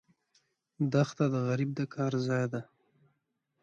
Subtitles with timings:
[0.91, 2.61] دښته د غریب د کار ځای ده.